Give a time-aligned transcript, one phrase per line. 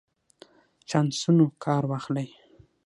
[0.89, 2.29] چانسونو کار واخلئ.